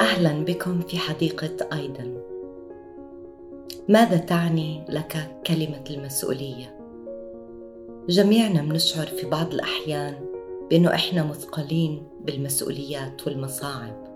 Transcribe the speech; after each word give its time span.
أهلا 0.00 0.44
بكم 0.44 0.80
في 0.80 0.98
حديقة 0.98 1.68
آيدن. 1.72 2.22
ماذا 3.88 4.16
تعني 4.16 4.84
لك 4.88 5.40
كلمة 5.46 5.84
المسؤولية؟ 5.90 6.78
جميعنا 8.08 8.62
بنشعر 8.62 9.06
في 9.06 9.26
بعض 9.26 9.52
الأحيان 9.54 10.14
بأنه 10.70 10.94
إحنا 10.94 11.24
مثقلين 11.24 12.02
بالمسؤوليات 12.20 13.26
والمصاعب. 13.26 14.08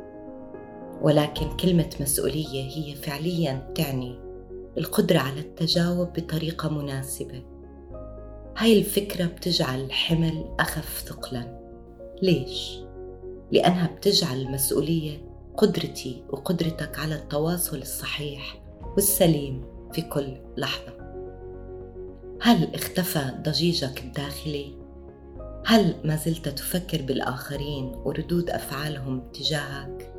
ولكن 1.03 1.57
كلمة 1.57 1.91
مسؤولية 2.01 2.71
هي 2.77 2.95
فعليا 2.95 3.73
تعني 3.75 4.19
القدرة 4.79 5.19
على 5.19 5.41
التجاوب 5.41 6.13
بطريقة 6.13 6.69
مناسبة. 6.69 7.43
هاي 8.57 8.79
الفكرة 8.79 9.25
بتجعل 9.27 9.81
الحمل 9.81 10.45
أخف 10.61 11.05
ثقلا. 11.07 11.61
ليش؟ 12.23 12.79
لأنها 13.53 13.87
بتجعل 13.97 14.41
المسؤولية 14.41 15.32
قدرتي 15.57 16.25
وقدرتك 16.29 16.99
على 16.99 17.15
التواصل 17.15 17.77
الصحيح 17.77 18.63
والسليم 18.95 19.65
في 19.93 20.03
كل 20.03 20.37
لحظة. 20.57 20.93
هل 22.43 22.75
اختفى 22.75 23.33
ضجيجك 23.43 24.05
الداخلي؟ 24.05 24.75
هل 25.67 25.95
ما 26.05 26.17
زلت 26.17 26.49
تفكر 26.49 27.03
بالآخرين 27.03 27.93
وردود 28.05 28.51
أفعالهم 28.51 29.23
تجاهك؟ 29.33 30.15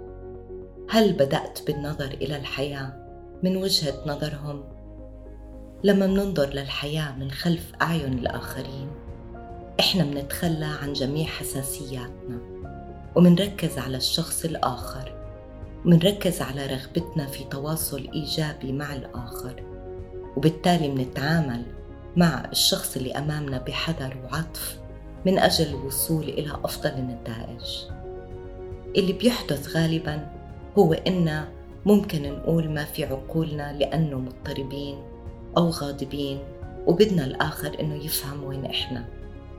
هل 0.90 1.14
بدأت 1.14 1.60
بالنظر 1.68 2.18
إلى 2.22 2.38
الحياة 2.38 2.94
من 3.44 3.58
وجهة 3.58 3.94
نظرهم؟ 4.06 4.64
لما 5.84 6.08
مننظر 6.08 6.50
للحياة 6.50 7.16
من 7.16 7.32
خلف 7.32 7.72
أعين 7.82 8.14
الآخرين 8.14 8.88
إحنا 9.80 10.04
منتخلى 10.04 10.66
عن 10.82 10.94
جميع 10.94 11.26
حساسياتنا 11.26 12.40
ومنركز 13.16 13.78
على 13.78 13.98
الشخص 13.98 14.46
الآخر 14.46 15.23
منركز 15.86 16.42
على 16.42 16.66
رغبتنا 16.66 17.26
في 17.26 17.44
تواصل 17.44 18.10
إيجابي 18.14 18.72
مع 18.72 18.94
الآخر 18.94 19.64
وبالتالي 20.38 20.88
منتعامل 20.88 21.64
مع 22.18 22.46
الشخص 22.52 22.98
اللي 22.98 23.12
أمامنا 23.12 23.58
بحذر 23.58 24.18
وعطف 24.24 24.80
من 25.26 25.40
أجل 25.40 25.68
الوصول 25.68 26.24
إلى 26.24 26.52
أفضل 26.64 26.90
النتائج. 26.90 27.66
اللي 28.98 29.14
بيحدث 29.14 29.76
غالبا 29.76 30.28
هو 30.78 30.94
إن 30.94 31.46
ممكن 31.86 32.34
نقول 32.34 32.70
ما 32.70 32.84
في 32.84 33.06
عقولنا 33.06 33.78
لأنه 33.80 34.20
مضطربين 34.20 34.98
أو 35.58 35.70
غاضبين 35.70 36.40
وبدنا 36.88 37.26
الآخر 37.26 37.80
إنه 37.80 37.96
يفهم 38.06 38.44
وين 38.44 38.66
إحنا 38.66 39.06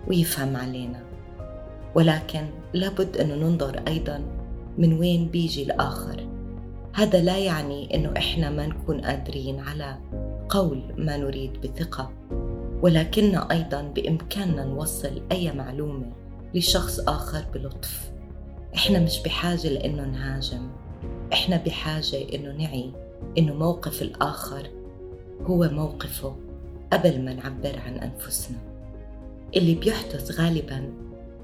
ويفهم 0.08 0.56
علينا. 0.56 1.00
ولكن 1.94 2.46
لابد 2.72 3.16
أنه 3.16 3.34
ننظر 3.34 3.82
أيضا 3.88 4.22
من 4.78 4.98
وين 4.98 5.28
بيجي 5.28 5.62
الآخر. 5.62 6.23
هذا 6.94 7.20
لا 7.20 7.38
يعني 7.38 7.94
إنه 7.94 8.12
إحنا 8.16 8.50
ما 8.50 8.66
نكون 8.66 9.00
قادرين 9.00 9.60
على 9.60 9.98
قول 10.48 10.82
ما 10.98 11.16
نريد 11.16 11.60
بثقة 11.60 12.12
ولكن 12.82 13.36
أيضا 13.36 13.82
بإمكاننا 13.82 14.64
نوصل 14.64 15.22
أي 15.32 15.52
معلومة 15.52 16.12
لشخص 16.54 17.00
آخر 17.00 17.44
بلطف. 17.54 18.10
إحنا 18.74 18.98
مش 18.98 19.22
بحاجة 19.22 19.68
لإنه 19.68 20.04
نهاجم 20.04 20.68
إحنا 21.32 21.56
بحاجة 21.56 22.34
إنه 22.34 22.52
نعي 22.52 22.92
إنه 23.38 23.54
موقف 23.54 24.02
الآخر 24.02 24.70
هو 25.42 25.68
موقفه 25.72 26.36
قبل 26.92 27.24
ما 27.24 27.32
نعبر 27.34 27.78
عن 27.86 27.94
أنفسنا. 27.94 28.58
اللي 29.56 29.74
بيحدث 29.74 30.40
غالبا 30.40 30.92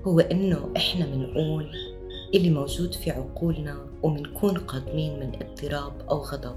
هو 0.07 0.21
إنه 0.21 0.69
إحنا 0.77 1.07
منقول 1.07 1.90
اللي 2.35 2.51
موجود 2.51 2.95
في 2.95 3.11
عقولنا 3.11 3.87
ومنكون 4.03 4.55
قادمين 4.59 5.21
من 5.21 5.33
اضطراب 5.43 5.93
أو 6.11 6.19
غضب. 6.19 6.57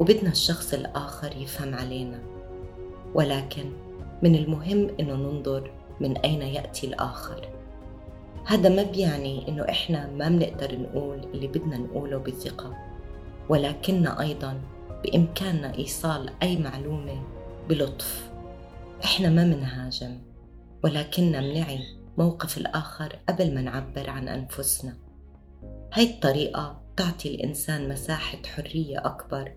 وبدنا 0.00 0.30
الشخص 0.30 0.74
الآخر 0.74 1.36
يفهم 1.36 1.74
علينا. 1.74 2.18
ولكن 3.14 3.72
من 4.22 4.34
المهم 4.34 4.90
إنه 5.00 5.14
ننظر 5.14 5.70
من 6.00 6.16
أين 6.16 6.42
يأتي 6.42 6.86
الآخر. 6.86 7.48
هذا 8.44 8.68
ما 8.68 8.82
بيعني 8.82 9.48
إنه 9.48 9.62
إحنا 9.62 10.10
ما 10.10 10.28
بنقدر 10.28 10.78
نقول 10.78 11.18
اللي 11.34 11.46
بدنا 11.46 11.78
نقوله 11.78 12.18
بثقة. 12.18 12.74
ولكن 13.48 14.06
أيضا 14.06 14.60
بإمكاننا 15.04 15.78
إيصال 15.78 16.30
أي 16.42 16.58
معلومة 16.58 17.22
بلطف. 17.68 18.30
إحنا 19.04 19.28
ما 19.28 19.44
منهاجم 19.44 20.18
ولكننا 20.84 21.40
منعي. 21.40 21.97
موقف 22.18 22.58
الآخر 22.58 23.18
قبل 23.28 23.54
ما 23.54 23.62
نعبر 23.62 24.10
عن 24.10 24.28
أنفسنا. 24.28 24.96
هاي 25.92 26.04
الطريقة 26.10 26.80
تعطي 26.96 27.34
الإنسان 27.34 27.88
مساحة 27.88 28.38
حرية 28.46 28.98
أكبر 28.98 29.52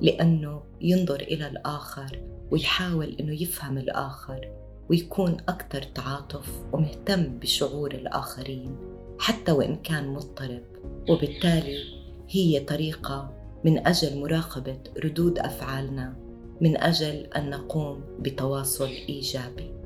لأنه 0.00 0.62
ينظر 0.80 1.20
إلى 1.20 1.46
الآخر 1.46 2.20
ويحاول 2.50 3.16
أنه 3.20 3.42
يفهم 3.42 3.78
الآخر 3.78 4.52
ويكون 4.90 5.36
أكثر 5.48 5.82
تعاطف 5.82 6.62
ومهتم 6.72 7.38
بشعور 7.38 7.94
الآخرين 7.94 8.76
حتى 9.18 9.52
وإن 9.52 9.76
كان 9.76 10.08
مضطرب. 10.08 10.62
وبالتالي 11.08 11.78
هي 12.28 12.60
طريقة 12.60 13.30
من 13.64 13.86
أجل 13.86 14.20
مراقبة 14.20 14.78
ردود 15.04 15.38
أفعالنا 15.38 16.16
من 16.60 16.76
أجل 16.76 17.14
أن 17.36 17.50
نقوم 17.50 18.04
بتواصل 18.20 18.88
إيجابي. 19.08 19.81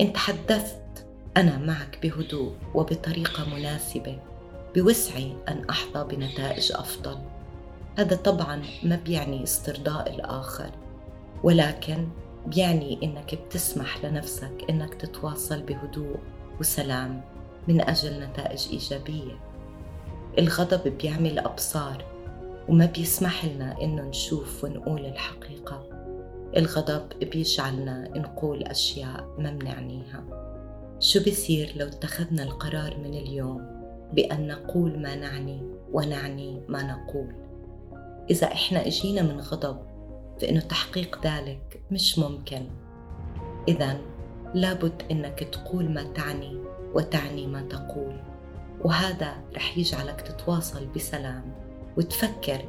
إن 0.00 0.12
تحدثت 0.12 1.06
أنا 1.36 1.58
معك 1.58 1.98
بهدوء 2.02 2.52
وبطريقة 2.74 3.54
مناسبة 3.54 4.18
بوسعي 4.74 5.32
أن 5.48 5.64
أحظى 5.70 6.16
بنتائج 6.16 6.72
أفضل. 6.72 7.18
هذا 7.98 8.16
طبعا 8.16 8.62
ما 8.82 8.96
بيعني 8.96 9.42
استرضاء 9.42 10.14
الآخر 10.14 10.70
ولكن 11.42 12.08
بيعني 12.46 12.98
إنك 13.02 13.34
بتسمح 13.34 14.04
لنفسك 14.04 14.64
إنك 14.70 14.94
تتواصل 14.94 15.62
بهدوء 15.62 16.16
وسلام 16.60 17.20
من 17.68 17.80
أجل 17.80 18.20
نتائج 18.20 18.68
إيجابية. 18.72 19.40
الغضب 20.38 20.98
بيعمل 20.98 21.38
أبصار 21.38 22.04
وما 22.68 22.86
بيسمح 22.86 23.44
لنا 23.44 23.82
إنه 23.82 24.02
نشوف 24.02 24.64
ونقول 24.64 25.06
الحقيقة. 25.06 25.91
الغضب 26.56 27.08
بيجعلنا 27.32 28.08
نقول 28.18 28.62
أشياء 28.62 29.34
ما 29.38 29.50
بنعنيها 29.50 30.24
شو 31.00 31.20
بصير 31.20 31.72
لو 31.76 31.86
اتخذنا 31.86 32.42
القرار 32.42 32.96
من 32.98 33.14
اليوم 33.14 33.82
بأن 34.12 34.46
نقول 34.46 34.98
ما 34.98 35.14
نعني 35.14 35.62
ونعني 35.92 36.60
ما 36.68 36.82
نقول؟ 36.82 37.34
إذا 38.30 38.46
إحنا 38.46 38.86
إجينا 38.86 39.22
من 39.22 39.40
غضب 39.40 39.76
فإنه 40.40 40.60
تحقيق 40.60 41.26
ذلك 41.26 41.82
مش 41.90 42.18
ممكن. 42.18 42.62
إذا 43.68 43.96
لابد 44.54 45.02
إنك 45.10 45.38
تقول 45.38 45.90
ما 45.90 46.02
تعني 46.02 46.58
وتعني 46.94 47.46
ما 47.46 47.62
تقول 47.62 48.20
وهذا 48.80 49.34
رح 49.54 49.78
يجعلك 49.78 50.20
تتواصل 50.20 50.86
بسلام 50.86 51.42
وتفكر 51.96 52.64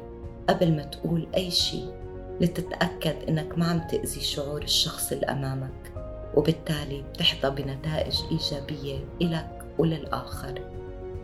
قبل 0.48 0.76
ما 0.76 0.82
تقول 0.82 1.28
أي 1.36 1.50
شيء. 1.50 1.92
لتتأكد 2.40 3.16
إنك 3.28 3.58
ما 3.58 3.66
عم 3.66 3.80
تأذي 3.90 4.20
شعور 4.20 4.62
الشخص 4.62 5.12
اللي 5.12 5.26
أمامك 5.26 5.92
وبالتالي 6.34 7.02
بتحظى 7.02 7.62
بنتائج 7.62 8.20
إيجابية 8.30 8.98
إلك 9.22 9.64
وللآخر. 9.78 10.60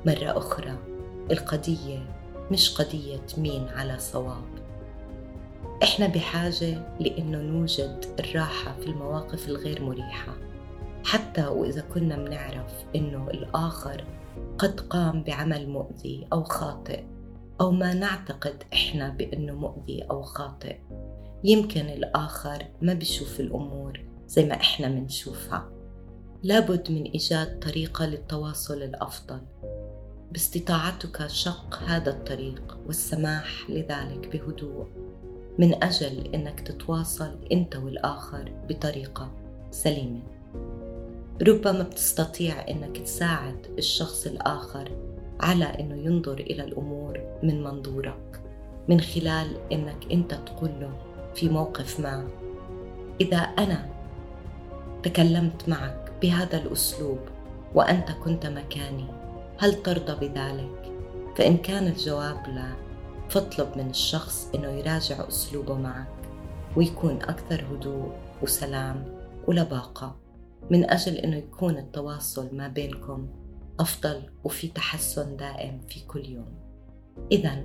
مرة 0.06 0.38
أخرى 0.38 0.78
القضية 1.30 1.98
مش 2.50 2.74
قضية 2.74 3.26
مين 3.38 3.68
على 3.68 3.98
صواب. 3.98 4.44
إحنا 5.82 6.06
بحاجة 6.06 6.96
لأنه 7.00 7.38
نوجد 7.38 8.04
الراحة 8.20 8.76
في 8.80 8.86
المواقف 8.86 9.48
الغير 9.48 9.82
مريحة. 9.82 10.32
حتى 11.04 11.46
وإذا 11.46 11.84
كنا 11.94 12.16
منعرف 12.16 12.72
إنه 12.96 13.28
الآخر 13.30 14.04
قد 14.58 14.80
قام 14.80 15.22
بعمل 15.22 15.68
مؤذي 15.68 16.26
أو 16.32 16.44
خاطئ 16.44 17.02
أو 17.60 17.70
ما 17.70 17.94
نعتقد 17.94 18.62
إحنا 18.72 19.08
بأنه 19.08 19.52
مؤذي 19.54 20.02
أو 20.02 20.22
خاطئ. 20.22 20.76
يمكن 21.44 21.80
الآخر 21.80 22.64
ما 22.82 22.94
بيشوف 22.94 23.40
الأمور 23.40 24.00
زي 24.26 24.44
ما 24.46 24.54
إحنا 24.54 24.88
منشوفها. 24.88 25.68
لابد 26.42 26.92
من 26.92 27.02
إيجاد 27.02 27.58
طريقة 27.58 28.06
للتواصل 28.06 28.82
الأفضل. 28.82 29.40
باستطاعتك 30.32 31.26
شق 31.26 31.82
هذا 31.86 32.10
الطريق 32.10 32.78
والسماح 32.86 33.70
لذلك 33.70 34.28
بهدوء. 34.32 34.86
من 35.58 35.84
أجل 35.84 36.34
أنك 36.34 36.60
تتواصل 36.60 37.38
أنت 37.52 37.76
والآخر 37.76 38.52
بطريقة 38.68 39.32
سليمة. 39.70 40.22
ربما 41.42 41.82
بتستطيع 41.82 42.68
أنك 42.68 42.98
تساعد 42.98 43.66
الشخص 43.78 44.26
الآخر 44.26 45.10
على 45.40 45.64
أنه 45.64 45.96
ينظر 45.96 46.40
إلى 46.40 46.64
الأمور 46.64 47.09
من 47.42 47.62
منظورك 47.62 48.40
من 48.88 49.00
خلال 49.00 49.72
أنك 49.72 50.12
أنت 50.12 50.34
تقول 50.34 50.70
له 50.80 50.92
في 51.34 51.48
موقف 51.48 52.00
ما. 52.00 52.28
إذا 53.20 53.36
أنا 53.38 53.88
تكلمت 55.02 55.68
معك 55.68 56.12
بهذا 56.22 56.56
الأسلوب 56.58 57.18
وأنت 57.74 58.10
كنت 58.10 58.46
مكاني 58.46 59.06
هل 59.58 59.82
ترضى 59.82 60.28
بذلك؟ 60.28 60.92
فإن 61.36 61.56
كان 61.56 61.86
الجواب 61.86 62.46
لا 62.46 62.72
فاطلب 63.28 63.68
من 63.76 63.90
الشخص 63.90 64.50
إنه 64.54 64.68
يراجع 64.68 65.28
أسلوبه 65.28 65.74
معك 65.74 66.06
ويكون 66.76 67.22
أكثر 67.22 67.64
هدوء 67.72 68.12
وسلام 68.42 69.04
ولباقة 69.46 70.16
من 70.70 70.90
أجل 70.90 71.14
إنه 71.14 71.36
يكون 71.36 71.78
التواصل 71.78 72.56
ما 72.56 72.68
بينكم 72.68 73.28
أفضل 73.80 74.22
وفي 74.44 74.68
تحسن 74.68 75.36
دائم 75.36 75.80
في 75.88 76.00
كل 76.00 76.24
يوم. 76.26 76.69
إذا 77.32 77.64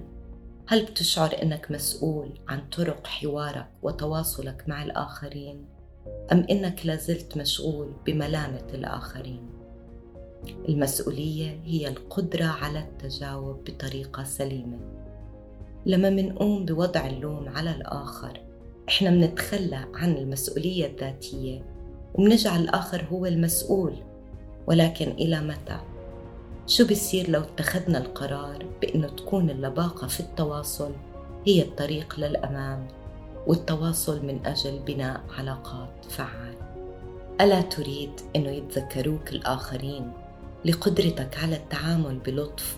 هل 0.68 0.86
بتشعر 0.86 1.36
إنك 1.44 1.72
مسؤول 1.72 2.30
عن 2.48 2.62
طرق 2.78 3.08
حوارك 3.08 3.68
وتواصلك 3.84 4.64
مع 4.68 4.84
الآخرين؟ 4.84 5.66
أم 6.32 6.46
إنك 6.50 6.86
لازلت 6.86 7.38
مشغول 7.38 7.92
بملامة 8.06 8.68
الآخرين؟ 8.74 9.50
المسؤولية 10.70 11.60
هي 11.66 11.88
القدرة 11.88 12.46
على 12.46 12.80
التجاوب 12.80 13.64
بطريقة 13.64 14.24
سليمة 14.24 14.78
لما 15.86 16.10
منقوم 16.10 16.66
بوضع 16.66 17.08
اللوم 17.08 17.50
على 17.50 17.72
الآخر 17.72 18.42
إحنا 18.90 19.10
منتخلى 19.10 19.86
عن 19.94 20.18
المسؤولية 20.18 20.88
الذاتية 20.88 21.62
ومنجعل 22.14 22.62
الآخر 22.62 23.06
هو 23.12 23.26
المسؤول 23.26 23.94
ولكن 24.68 25.12
إلى 25.12 25.42
متى؟ 25.42 25.80
شو 26.68 26.88
بيصير 26.88 27.30
لو 27.30 27.42
اتخذنا 27.42 27.98
القرار 27.98 28.66
بأنه 28.82 29.08
تكون 29.08 29.50
اللباقة 29.50 30.08
في 30.08 30.20
التواصل 30.20 30.92
هي 31.48 31.62
الطريق 31.62 32.20
للأمام 32.20 32.88
والتواصل 33.48 34.26
من 34.26 34.46
أجل 34.46 34.80
بناء 34.80 35.22
علاقات 35.38 36.06
فعالة 36.10 36.76
ألا 37.42 37.62
تريد 37.62 38.12
أنه 38.36 38.50
يتذكروك 38.50 39.30
الآخرين 39.32 40.12
لقدرتك 40.66 41.38
على 41.44 41.56
التعامل 41.56 42.20
بلطف 42.20 42.78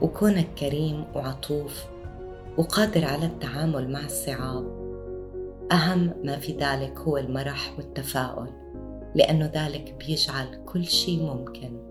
وكونك 0.00 0.48
كريم 0.58 1.04
وعطوف 1.14 1.84
وقادر 2.56 3.04
على 3.04 3.26
التعامل 3.26 3.90
مع 3.90 4.04
الصعاب؟ 4.04 4.86
أهم 5.72 6.14
ما 6.24 6.38
في 6.38 6.52
ذلك 6.52 6.98
هو 6.98 7.16
المرح 7.16 7.74
والتفاؤل 7.76 8.48
لأن 9.14 9.42
ذلك 9.42 9.94
بيجعل 9.98 10.64
كل 10.66 10.84
شيء 10.84 11.22
ممكن. 11.22 11.85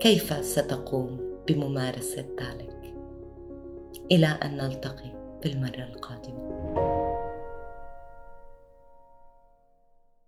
كيف 0.00 0.44
ستقوم 0.44 1.38
بممارسة 1.48 2.24
ذلك؟ 2.40 2.94
إلى 4.12 4.26
أن 4.26 4.56
نلتقي 4.56 5.38
في 5.42 5.48
المرة 5.48 5.88
القادمة 5.94 6.97